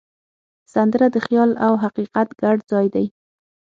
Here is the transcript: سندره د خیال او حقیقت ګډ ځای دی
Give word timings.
سندره 0.73 1.07
د 1.15 1.17
خیال 1.25 1.51
او 1.65 1.73
حقیقت 1.83 2.27
ګډ 2.41 2.57
ځای 2.71 2.87
دی 2.95 3.05